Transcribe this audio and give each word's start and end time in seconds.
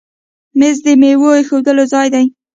مېز 0.59 0.77
د 0.85 0.87
میوو 1.01 1.29
ایښودلو 1.37 1.83
ځای 1.93 2.07
دی. 2.13 2.25